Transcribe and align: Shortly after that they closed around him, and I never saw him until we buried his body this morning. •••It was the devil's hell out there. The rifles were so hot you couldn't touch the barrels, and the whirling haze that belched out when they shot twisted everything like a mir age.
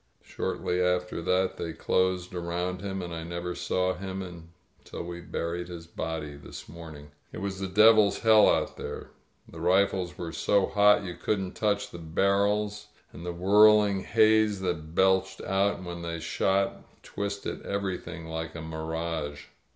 Shortly 0.23 0.81
after 0.81 1.21
that 1.21 1.57
they 1.57 1.73
closed 1.73 2.33
around 2.33 2.81
him, 2.81 3.03
and 3.03 3.13
I 3.13 3.21
never 3.21 3.53
saw 3.53 3.93
him 3.93 4.23
until 4.23 5.03
we 5.03 5.21
buried 5.21 5.67
his 5.67 5.85
body 5.85 6.35
this 6.35 6.67
morning. 6.67 7.03
•••It 7.31 7.37
was 7.37 7.59
the 7.59 7.67
devil's 7.67 8.17
hell 8.21 8.49
out 8.49 8.77
there. 8.77 9.11
The 9.47 9.59
rifles 9.61 10.17
were 10.17 10.31
so 10.31 10.65
hot 10.65 11.03
you 11.03 11.13
couldn't 11.13 11.53
touch 11.53 11.91
the 11.91 11.99
barrels, 11.99 12.87
and 13.13 13.23
the 13.23 13.31
whirling 13.31 13.99
haze 13.99 14.59
that 14.61 14.95
belched 14.95 15.39
out 15.41 15.83
when 15.83 16.01
they 16.01 16.19
shot 16.19 17.03
twisted 17.03 17.63
everything 17.63 18.25
like 18.25 18.55
a 18.55 18.61
mir 18.63 18.95
age. 18.95 19.49